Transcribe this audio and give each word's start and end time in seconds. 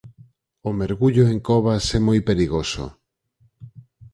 O 0.69 0.69
mergullo 0.79 1.23
en 1.33 1.39
covas 1.47 1.85
é 1.97 1.99
moi 2.07 2.19
perigoso. 2.29 2.85